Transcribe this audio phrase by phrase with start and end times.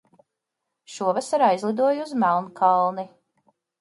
[0.93, 3.07] Šovasar aizlidoju uz Melnkalni.